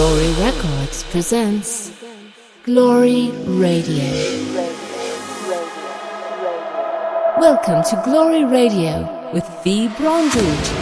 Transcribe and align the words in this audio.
Glory 0.00 0.32
Records 0.40 1.02
presents 1.10 1.92
Glory 2.64 3.30
Radio. 3.44 4.02
Welcome 7.38 7.82
to 7.84 8.00
Glory 8.02 8.46
Radio 8.46 9.30
with 9.34 9.46
V. 9.62 9.88
Bronzy. 9.98 10.79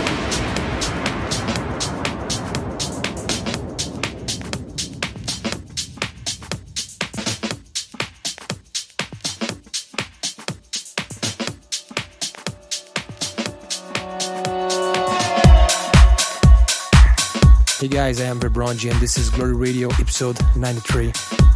Guys, 18.09 18.23
I 18.23 18.25
am 18.25 18.41
Verbronji 18.41 18.91
and 18.91 18.99
this 19.01 19.19
is 19.19 19.29
Glory 19.29 19.55
Radio 19.55 19.91
episode 20.01 20.39
93. 20.57 21.13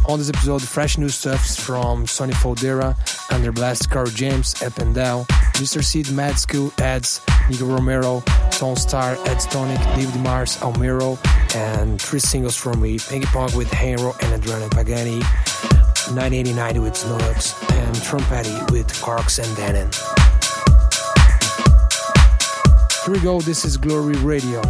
On 0.07 0.19
this 0.19 0.29
episode, 0.29 0.61
fresh 0.61 0.99
new 0.99 1.09
stuff 1.09 1.43
from 1.55 2.05
Sonny 2.05 2.33
Fodera, 2.33 2.95
Under 3.33 3.51
Blast, 3.51 3.89
Carl 3.89 4.05
James, 4.05 4.53
Down, 4.53 5.25
Mr. 5.57 5.83
Seed, 5.83 6.11
Mad 6.11 6.37
School, 6.37 6.71
Ads, 6.77 7.21
Nico 7.49 7.65
Romero, 7.65 8.21
Tone 8.51 8.75
Star, 8.75 9.13
Ed 9.13 9.37
Stonic, 9.37 9.83
David 9.95 10.21
Mars, 10.21 10.57
Almiro, 10.57 11.17
and 11.55 11.99
three 11.99 12.19
singles 12.19 12.55
from 12.55 12.79
me, 12.81 12.99
Pinky 12.99 13.25
Pong 13.27 13.49
with 13.57 13.71
Hero 13.73 14.13
and 14.21 14.33
Adriano 14.33 14.69
Pagani, 14.69 15.21
1989 16.13 16.83
with 16.83 16.93
Snowlux, 16.93 17.59
and 17.79 17.95
Trumpetti 17.95 18.71
with 18.71 18.93
Parks 19.01 19.39
and 19.39 19.47
Dannon. 19.57 19.89
Here 23.05 23.13
we 23.15 23.19
go, 23.21 23.41
this 23.41 23.65
is 23.65 23.75
Glory 23.75 24.17
Radio. 24.17 24.61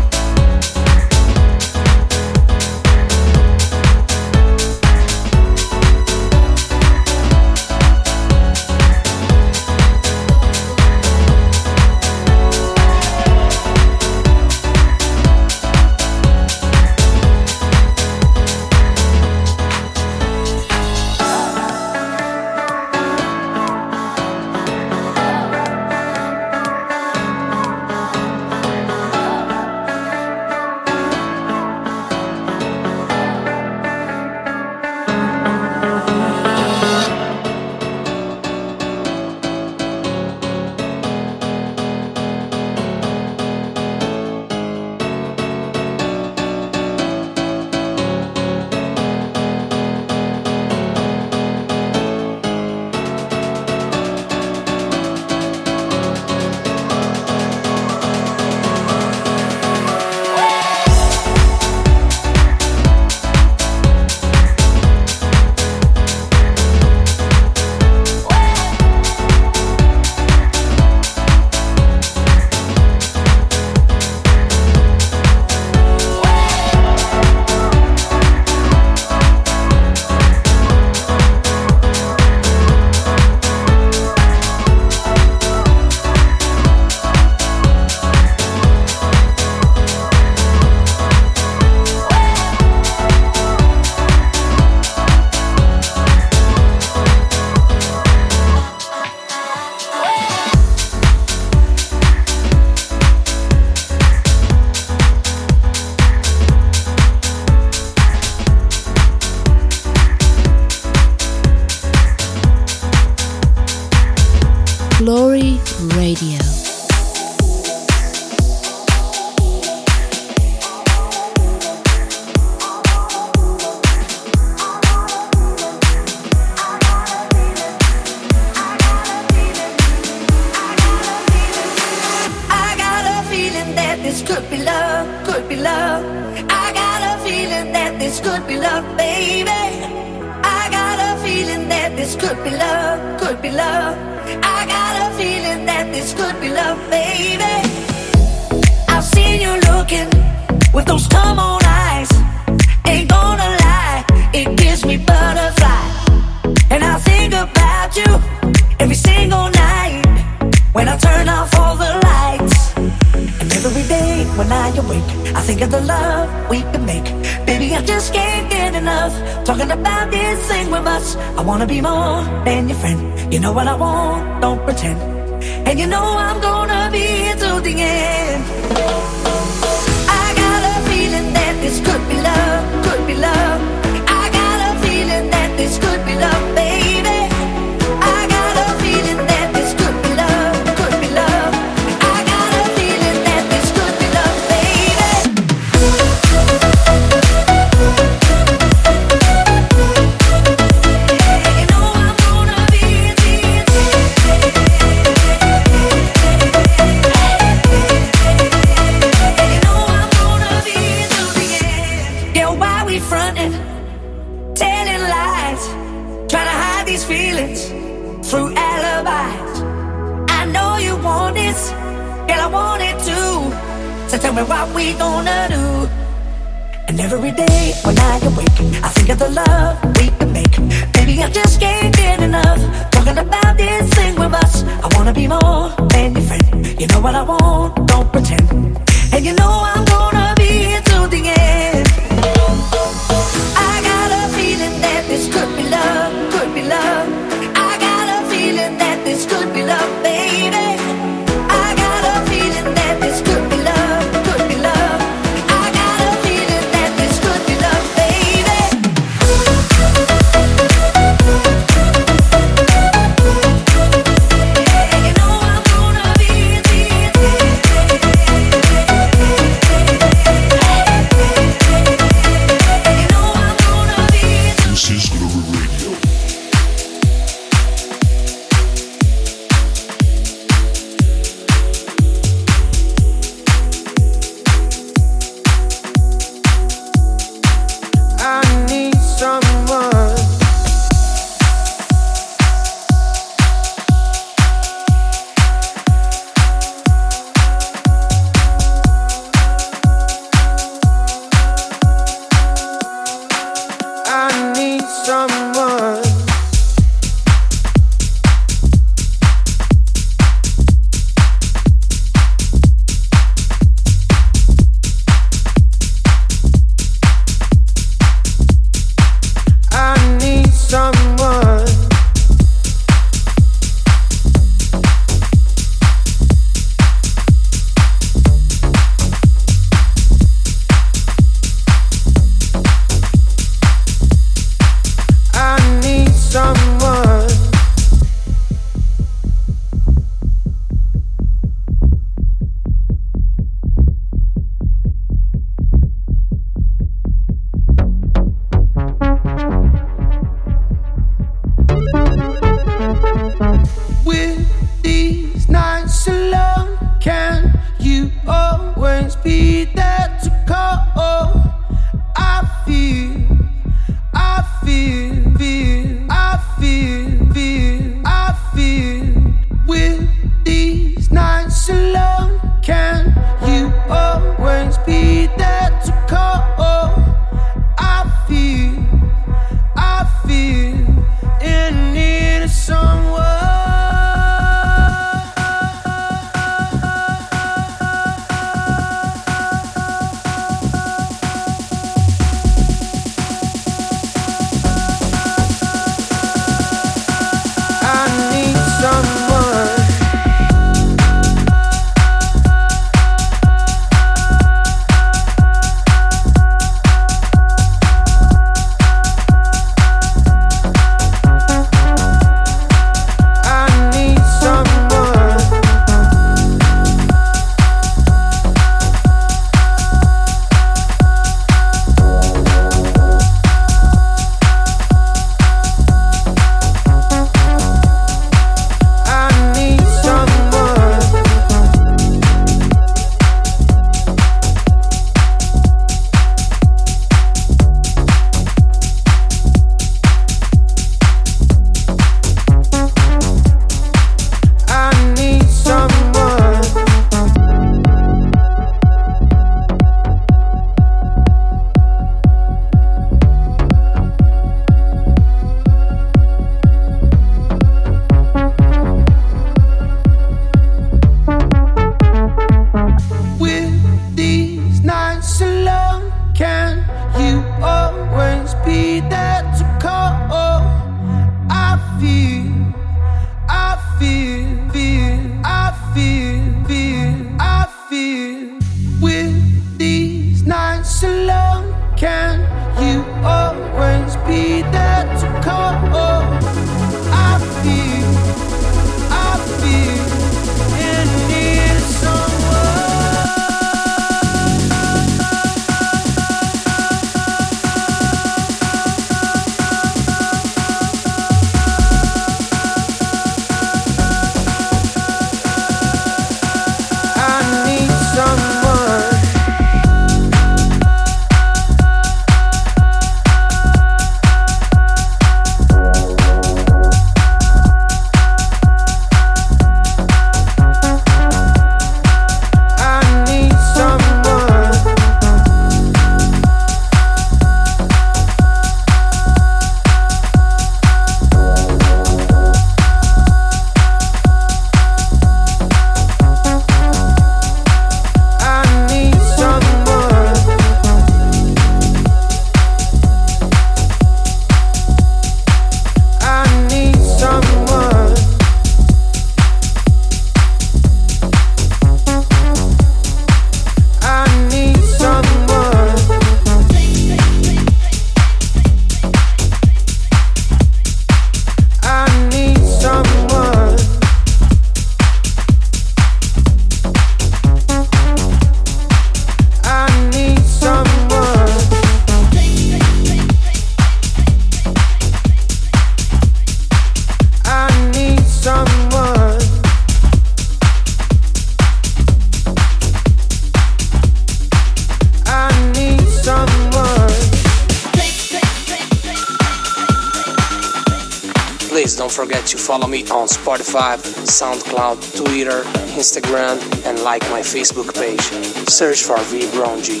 SoundCloud, 594.36 595.16
Twitter, 595.16 595.62
Instagram, 595.96 596.60
and 596.84 597.00
like 597.00 597.22
my 597.30 597.40
Facebook 597.40 597.94
page. 597.94 598.20
Search 598.68 599.02
for 599.02 599.16
V 599.30 599.50
Brown 599.52 599.80
G. 599.80 600.00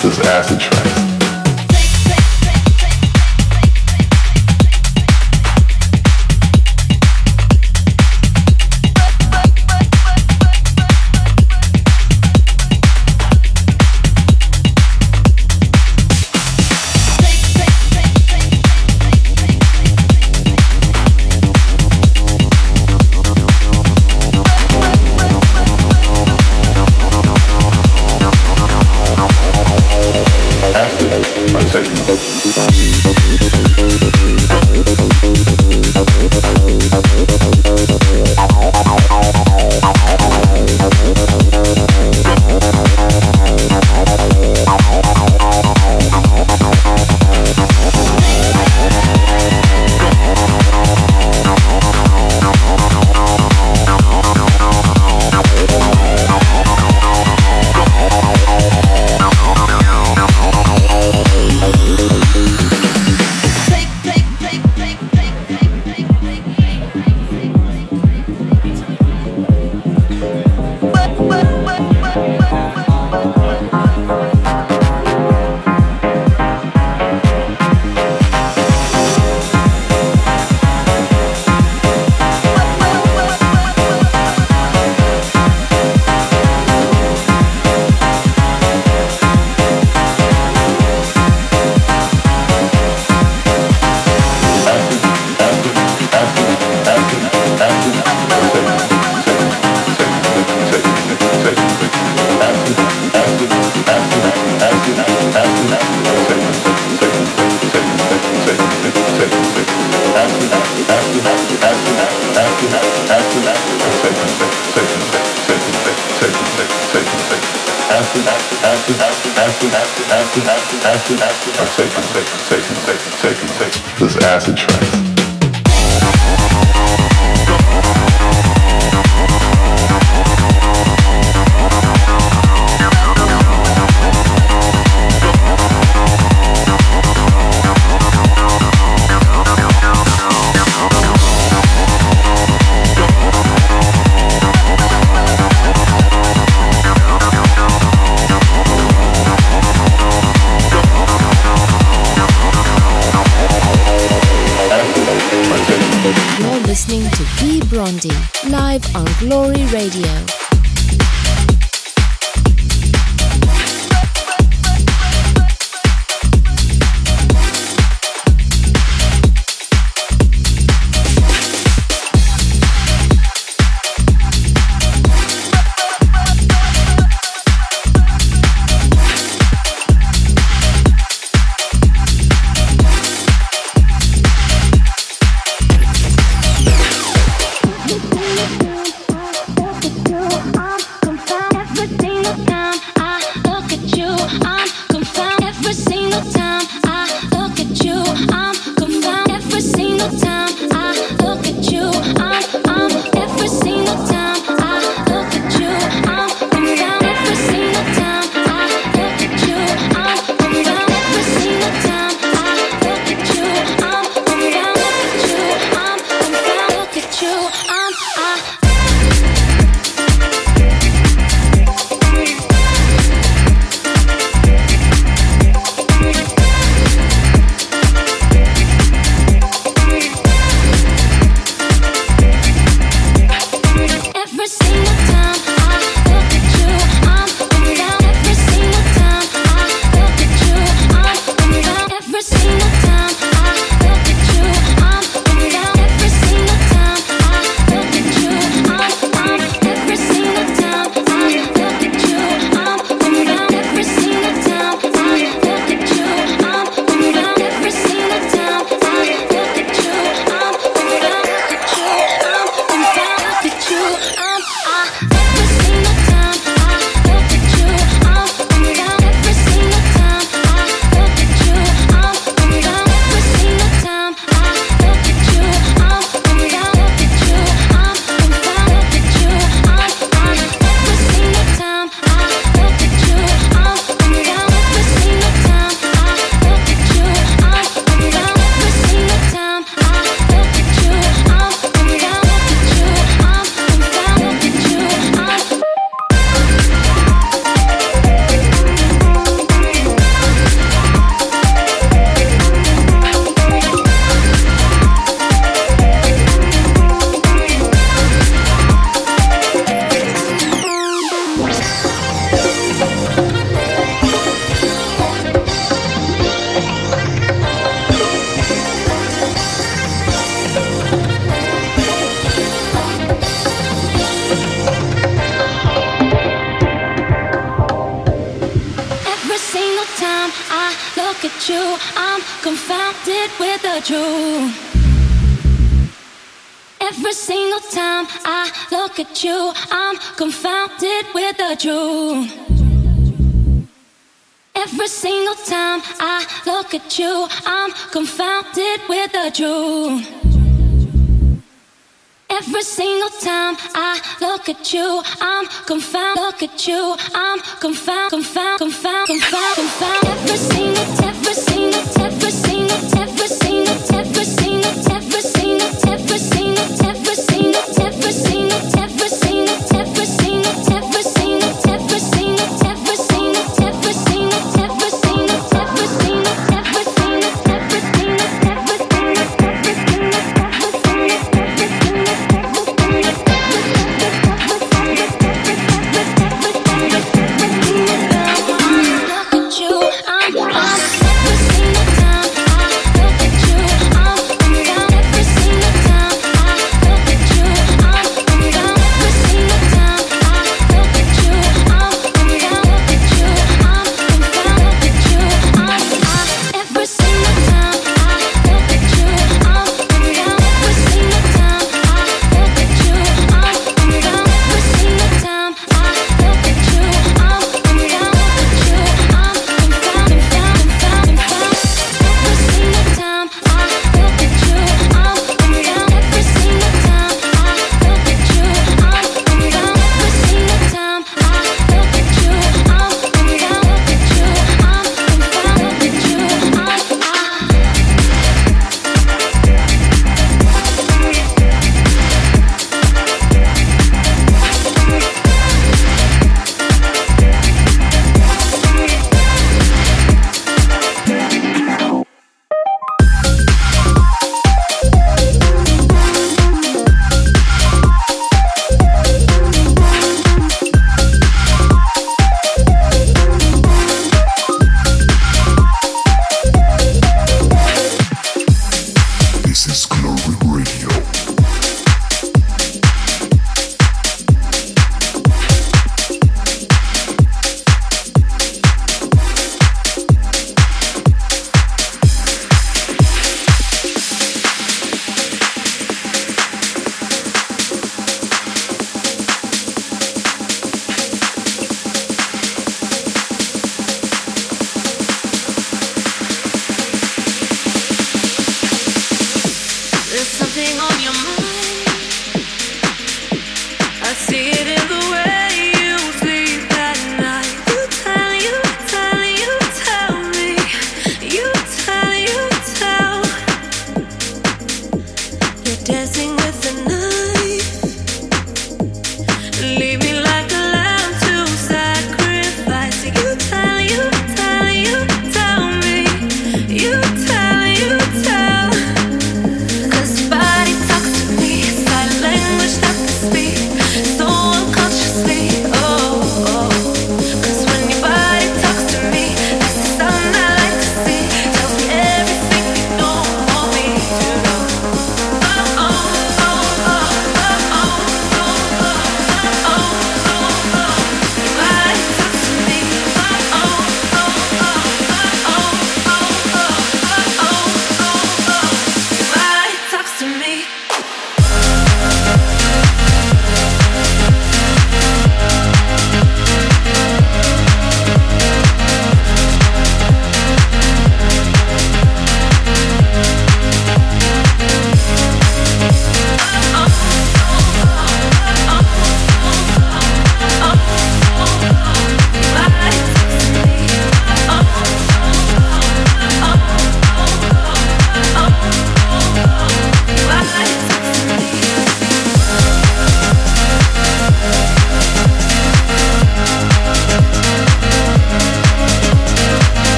This 0.00 0.18
acid 0.20 0.60
track. 0.60 0.97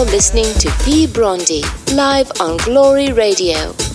Listening 0.00 0.46
to 0.54 0.70
V 0.84 1.06
Brondi 1.06 1.62
live 1.94 2.32
on 2.40 2.56
Glory 2.56 3.12
Radio. 3.12 3.91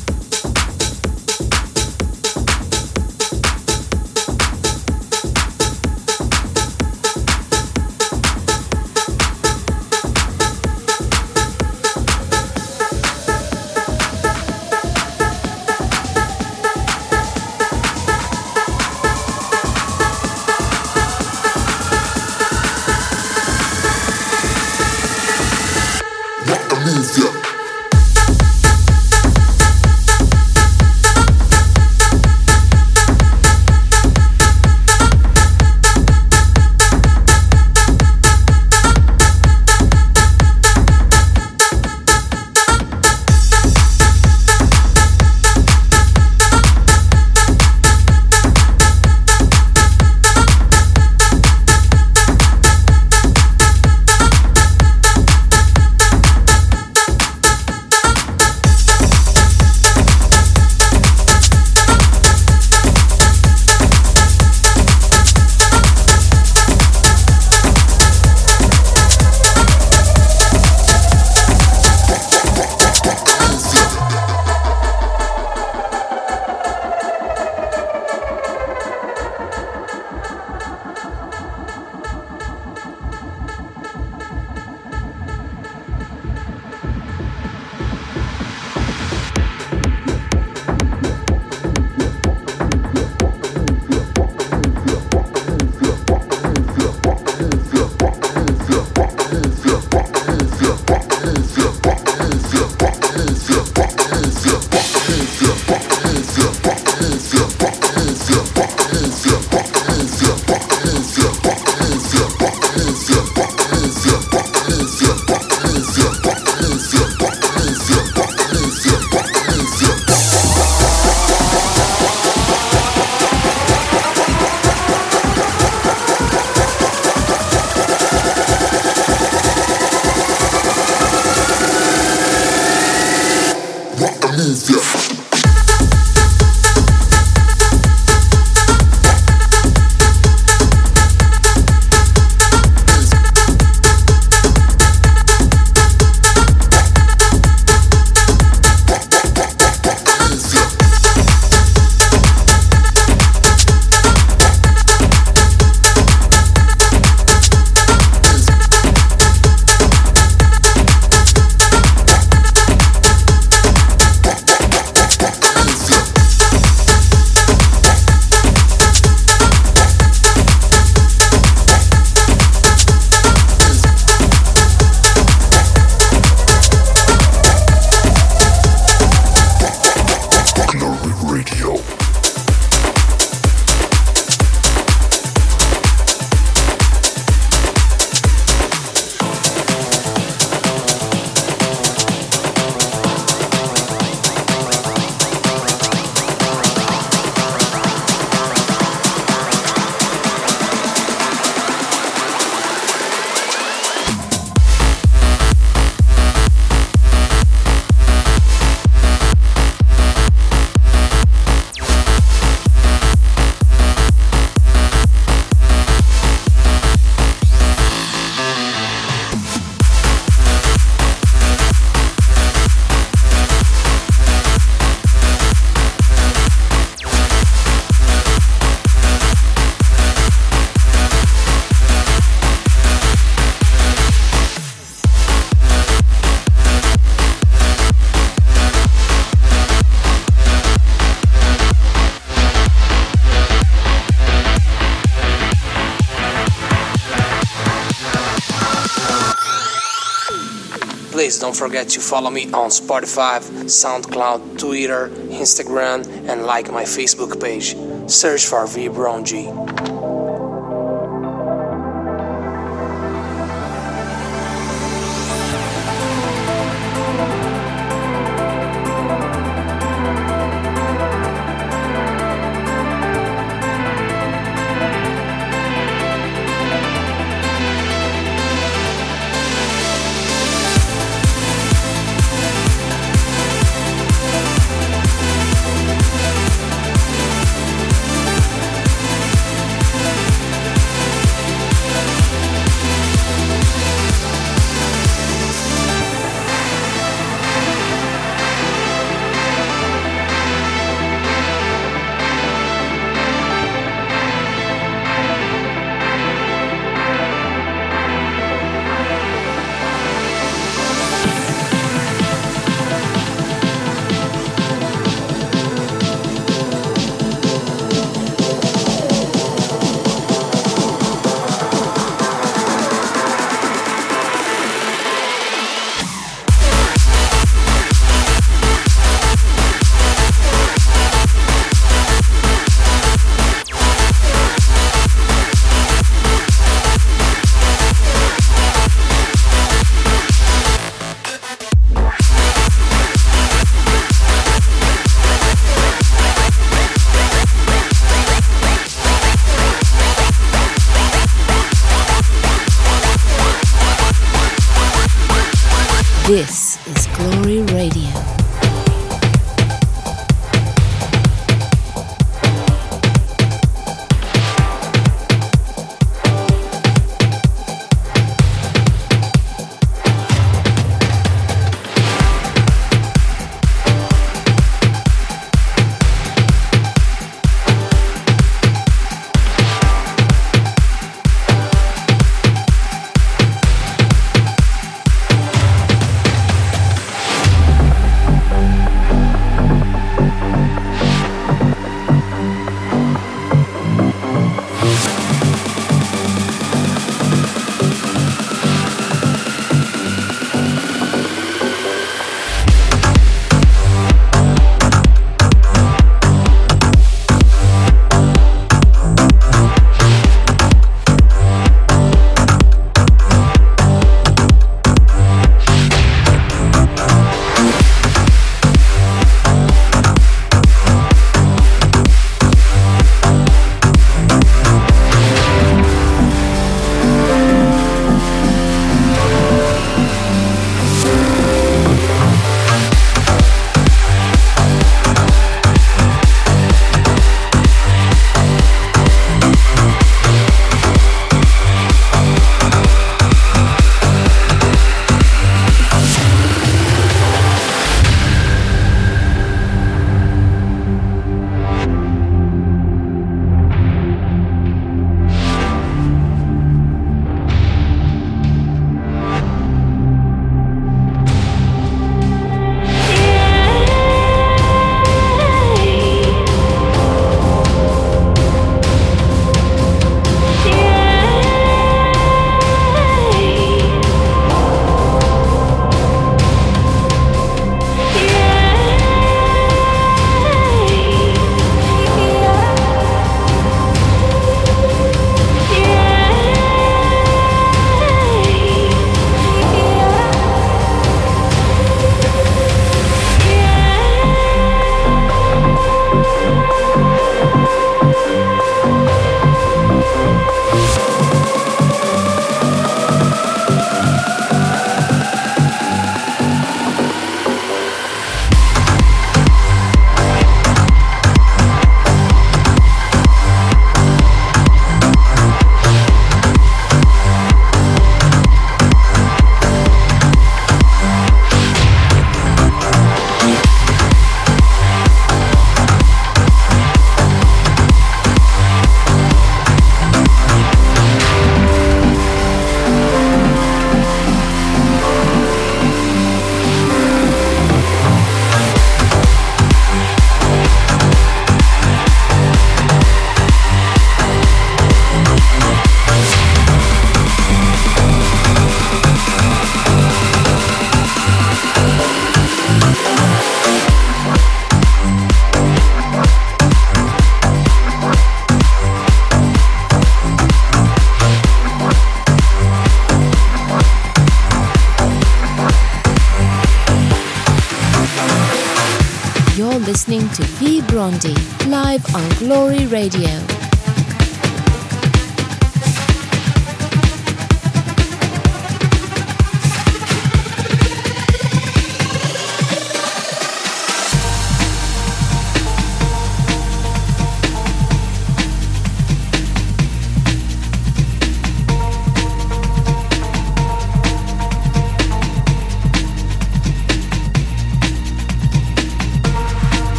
Forget 251.57 251.89
to 251.89 251.99
follow 251.99 252.29
me 252.29 252.45
on 252.53 252.69
Spotify, 252.69 253.41
SoundCloud, 253.65 254.59
Twitter, 254.59 255.09
Instagram, 255.09 256.07
and 256.29 256.43
like 256.45 256.71
my 256.71 256.83
Facebook 256.83 257.41
page. 257.41 257.75
Search 258.09 258.45
for 258.45 258.67
V 258.67 258.89
Brown 258.89 259.25
G. 259.25 259.47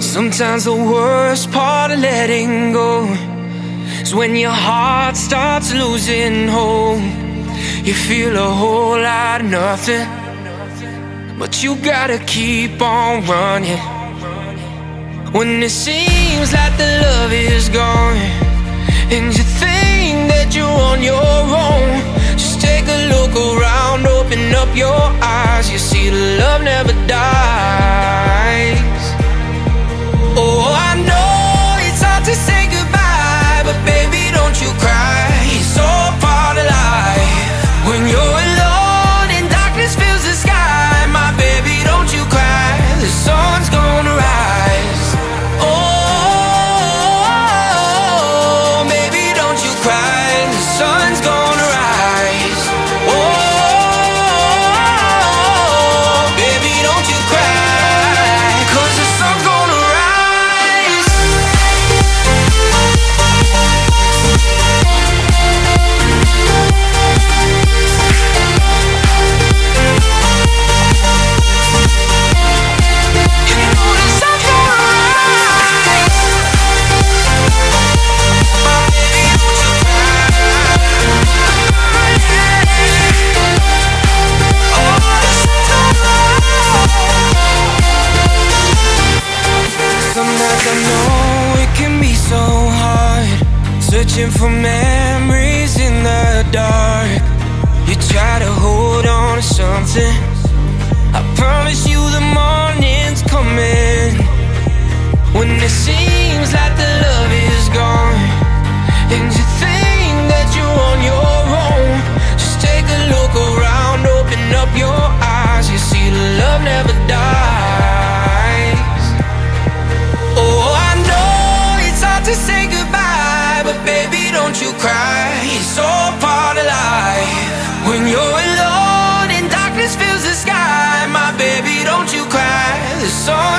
Sometimes 0.00 0.64
the 0.64 0.74
worst 0.74 1.52
part 1.52 1.90
of 1.90 1.98
letting 1.98 2.72
go 2.72 3.04
is 4.00 4.14
when 4.14 4.34
your 4.36 4.50
heart 4.50 5.16
starts 5.18 5.74
losing 5.74 6.48
hope. 6.48 7.25
You 7.86 7.94
feel 7.94 8.36
a 8.36 8.50
whole 8.50 9.00
lot 9.00 9.42
of 9.42 9.46
nothing, 9.46 10.08
but 11.38 11.62
you 11.62 11.76
gotta 11.76 12.18
keep 12.26 12.82
on 12.82 13.24
running. 13.26 13.78
When 15.30 15.62
it 15.62 15.70
seems 15.70 16.52
like 16.52 16.76
the 16.78 16.90
love 17.04 17.32
is 17.32 17.68
gone, 17.68 18.16
and 19.14 19.26
you 19.38 19.44
think 19.62 20.28
that 20.32 20.52
you're 20.52 20.66
on 20.66 21.00
your 21.00 21.14
own, 21.14 22.02
just 22.36 22.60
take 22.60 22.86
a 22.88 23.00
look 23.14 23.30
around, 23.36 24.04
open 24.04 24.52
up 24.56 24.74
your 24.74 25.02
eyes. 25.22 25.70
You 25.70 25.78
see, 25.78 26.10
the 26.10 26.38
love 26.40 26.62
never 26.64 26.92
dies. 27.06 29.04
Oh, 30.34 30.74
I 30.88 30.90
know 31.06 31.86
it's 31.86 32.02
hard 32.02 32.24
to 32.24 32.34
say 32.34 32.65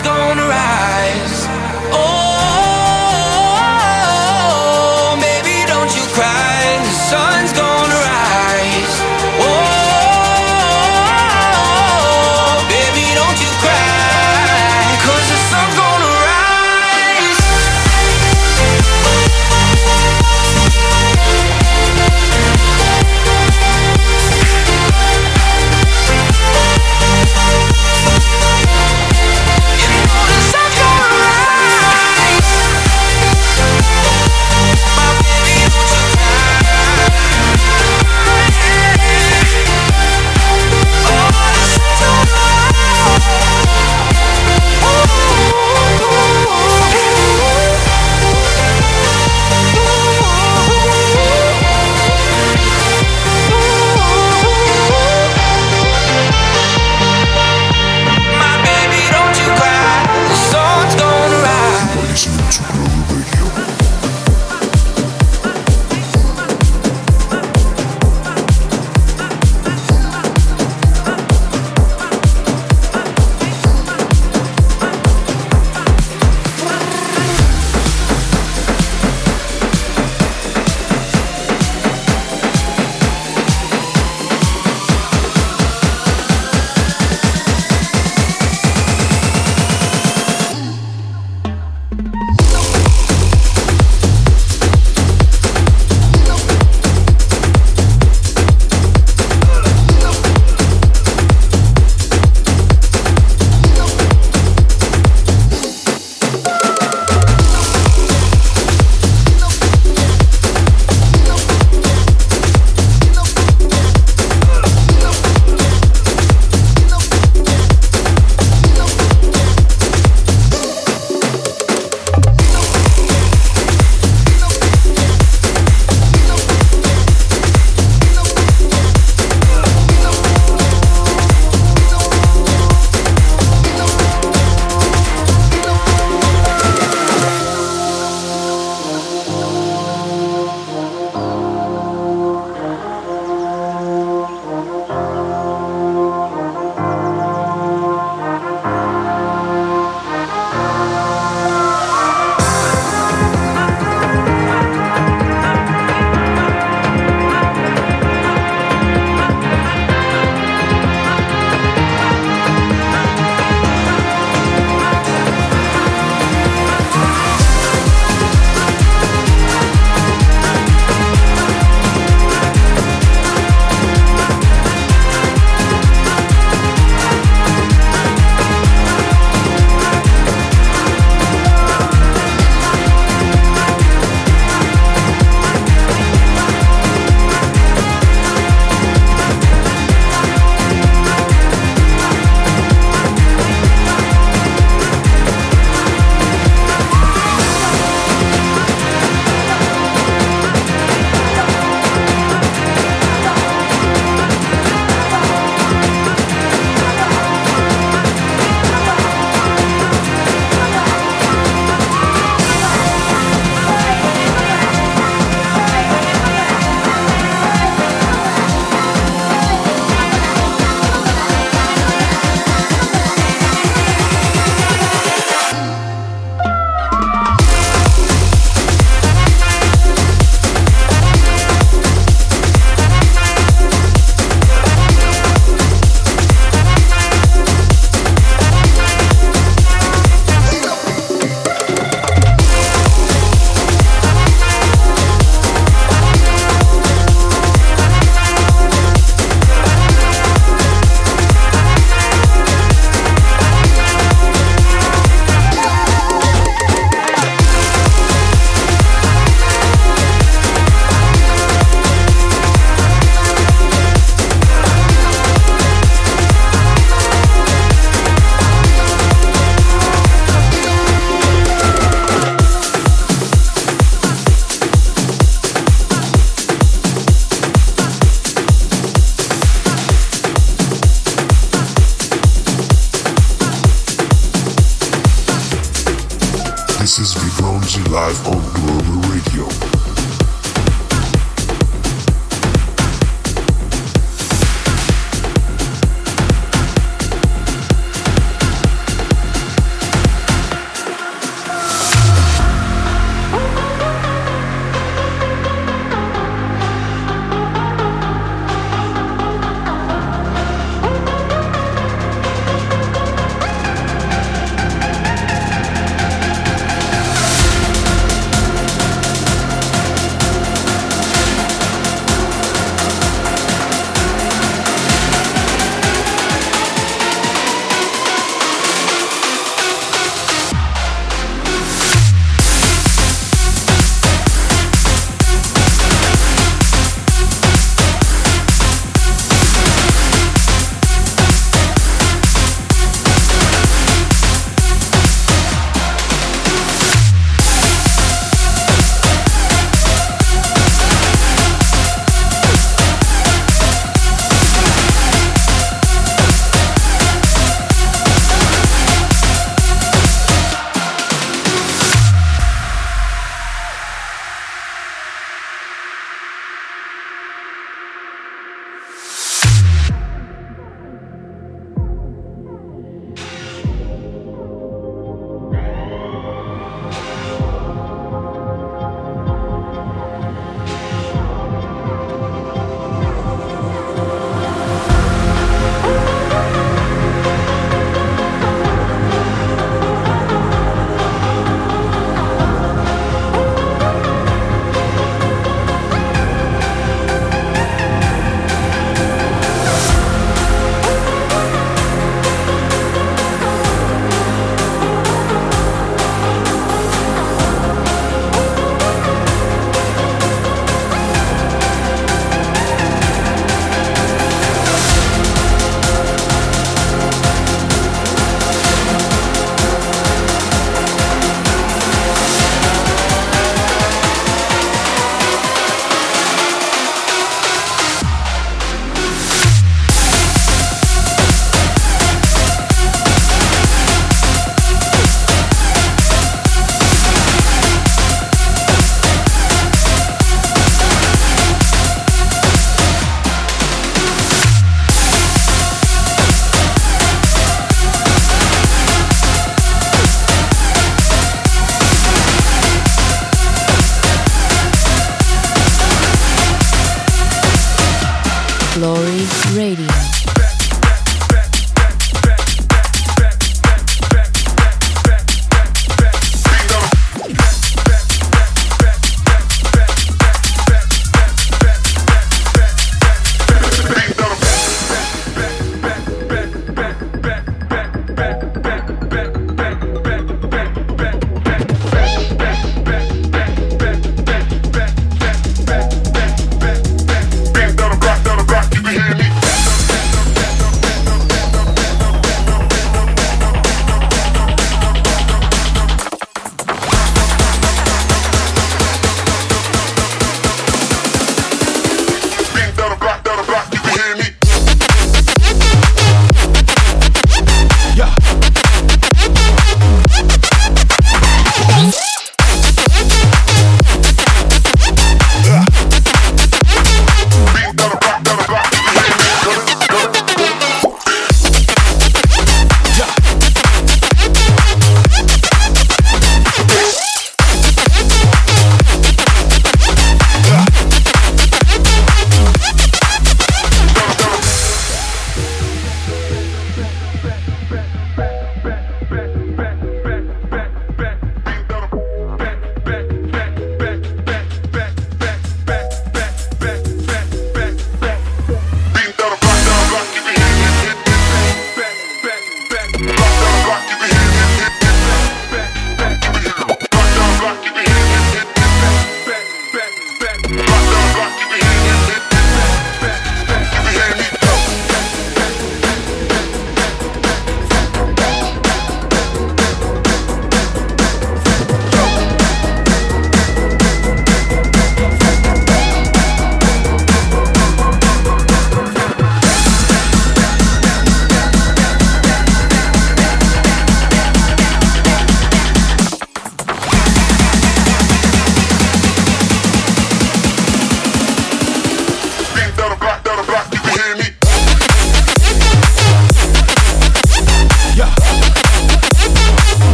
gonna 0.00 0.47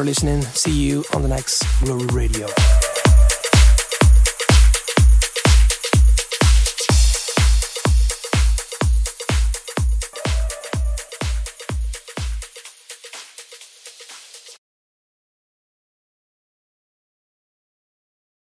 for 0.00 0.06
listening. 0.06 0.40
See 0.54 0.72
you 0.72 0.89